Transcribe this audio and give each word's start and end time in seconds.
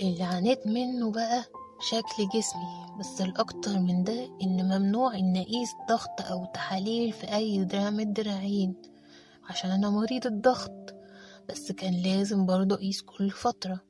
اللي 0.00 0.22
عانيت 0.22 0.66
منه 0.66 1.10
بقى 1.12 1.44
شكل 1.80 2.28
جسمي 2.34 2.86
بس 3.00 3.20
الأكتر 3.20 3.78
من 3.78 4.04
ده 4.04 4.28
إن 4.42 4.64
ممنوع 4.78 5.14
إن 5.14 5.36
أقيس 5.36 5.70
ضغط 5.88 6.20
أو 6.30 6.44
تحاليل 6.44 7.12
في 7.12 7.34
أي 7.34 7.64
دراع 7.64 7.90
من 7.90 8.00
الدراعين 8.00 8.74
عشان 9.48 9.70
أنا 9.70 9.90
مريض 9.90 10.26
الضغط. 10.26 10.94
بس 11.48 11.72
كان 11.72 11.94
لازم 12.02 12.46
برضه 12.46 12.74
أقيس 12.74 13.02
كل 13.02 13.30
فترة. 13.30 13.80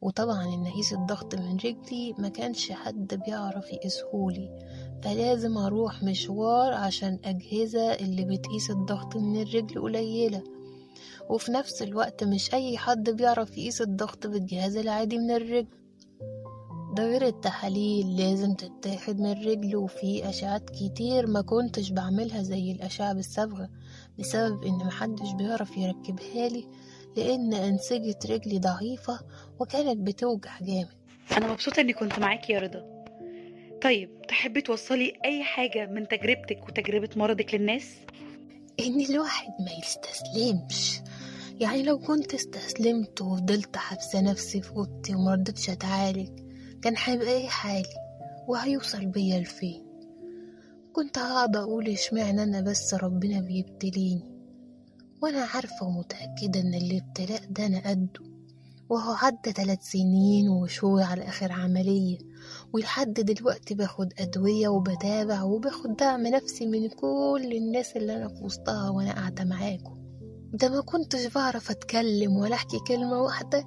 وطبعا 0.00 0.44
إن 0.54 0.66
أقيس 0.66 0.92
الضغط 0.92 1.34
من 1.34 1.56
رجلي 1.56 2.14
ما 2.18 2.28
كانش 2.28 2.72
حد 2.72 3.22
بيعرف 3.26 3.72
يقيسهولي. 3.72 4.50
فلازم 5.02 5.58
أروح 5.58 6.02
مشوار 6.02 6.72
عشان 6.72 7.18
أجهزة 7.24 7.94
اللي 7.94 8.24
بتقيس 8.24 8.70
الضغط 8.70 9.16
من 9.16 9.42
الرجل 9.42 9.80
قليلة. 9.82 10.42
وفي 11.30 11.52
نفس 11.52 11.82
الوقت 11.82 12.24
مش 12.24 12.54
أي 12.54 12.78
حد 12.78 13.10
بيعرف 13.10 13.58
يقيس 13.58 13.82
الضغط 13.82 14.26
بالجهاز 14.26 14.76
العادي 14.76 15.18
من 15.18 15.30
الرجل. 15.30 15.66
ده 16.96 17.04
غير 17.06 17.26
التحاليل 17.26 18.16
لازم 18.16 18.54
تتاخد 18.54 19.20
من 19.20 19.32
الرجل 19.32 19.76
وفي 19.76 20.28
أشعات 20.28 20.70
كتير 20.70 21.26
ما 21.26 21.40
كنتش 21.40 21.90
بعملها 21.90 22.42
زي 22.42 22.72
الأشعة 22.72 23.12
بالصبغة 23.12 23.68
بسبب 24.18 24.64
إن 24.64 24.76
محدش 24.76 25.32
بيعرف 25.32 25.76
يركبها 25.76 26.48
لي 26.48 26.68
لأن 27.16 27.54
أنسجة 27.54 28.18
رجلي 28.30 28.58
ضعيفة 28.58 29.20
وكانت 29.60 30.00
بتوجع 30.00 30.58
جامد. 30.60 30.88
أنا 31.36 31.52
مبسوطة 31.52 31.80
إني 31.80 31.92
كنت 31.92 32.18
معاكي 32.18 32.52
يا 32.52 32.58
رضا. 32.60 33.04
طيب 33.82 34.22
تحبي 34.28 34.60
توصلي 34.60 35.12
أي 35.24 35.42
حاجة 35.44 35.86
من 35.86 36.08
تجربتك 36.08 36.68
وتجربة 36.68 37.08
مرضك 37.16 37.54
للناس؟ 37.54 37.94
إن 38.80 39.00
الواحد 39.00 39.48
ما 39.60 39.70
يستسلمش. 39.82 41.00
يعني 41.60 41.82
لو 41.82 41.98
كنت 41.98 42.34
استسلمت 42.34 43.22
وفضلت 43.22 43.76
حابسة 43.76 44.20
نفسي 44.20 44.60
في 44.62 44.70
أوضتي 44.70 45.14
ومرضتش 45.14 45.70
أتعالج 45.70 46.28
كان 46.82 46.94
هيبقى 47.04 47.28
إيه 47.28 47.48
حالي؟ 47.48 47.88
وهيوصل 48.48 49.06
بيا 49.06 49.38
لفين؟ 49.40 49.84
كنت 50.92 51.18
هقعد 51.18 51.56
أقول 51.56 51.88
إشمعنى 51.88 52.42
أنا 52.42 52.60
بس 52.60 52.94
ربنا 52.94 53.40
بيبتليني 53.40 54.34
وأنا 55.22 55.40
عارفة 55.54 55.86
ومتأكدة 55.86 56.60
إن 56.60 56.74
الابتلاء 56.74 57.40
ده 57.50 57.66
أنا 57.66 57.90
قده 57.90 58.34
وهو 58.88 59.12
عدى 59.12 59.52
تلات 59.52 59.82
سنين 59.82 60.48
وشوي 60.48 61.02
على 61.02 61.28
آخر 61.28 61.52
عملية 61.52 62.18
ولحد 62.72 63.12
دلوقتي 63.12 63.74
باخد 63.74 64.12
أدوية 64.18 64.68
وبتابع 64.68 65.42
وباخد 65.42 65.96
دعم 65.96 66.26
نفسي 66.26 66.66
من 66.66 66.88
كل 66.88 67.52
الناس 67.56 67.96
اللي 67.96 68.16
أنا 68.16 68.28
في 68.28 68.44
وسطها 68.44 68.90
وأنا 68.90 69.12
قاعدة 69.12 69.44
معاكم. 69.44 70.03
ده 70.54 70.68
ما 70.68 70.80
كنتش 70.80 71.26
بعرف 71.26 71.70
أتكلم 71.70 72.36
ولا 72.36 72.54
أحكي 72.54 72.78
كلمة 72.88 73.22
واحدة 73.22 73.66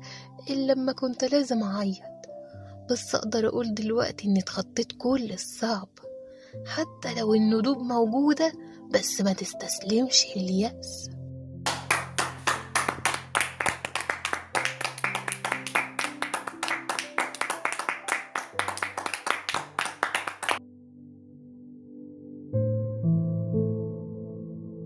إلا 0.49 0.73
لما 0.73 0.91
كنت 0.91 1.23
لازم 1.23 1.63
أعيط. 1.63 1.97
بس 2.91 3.16
أقدر 3.16 3.47
أقول 3.47 3.73
دلوقتي 3.73 4.27
إني 4.27 4.39
اتخطيت 4.39 4.91
كل 4.97 5.31
الصعب. 5.33 5.89
حتى 6.66 7.13
لو 7.19 7.33
الندوب 7.33 7.77
موجودة 7.77 8.53
بس 8.91 9.21
ما 9.21 9.33
تستسلمش 9.33 10.25
لليأس 10.35 11.09